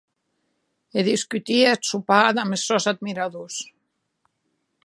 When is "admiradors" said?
2.93-3.63